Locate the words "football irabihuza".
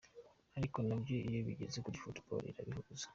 2.03-3.05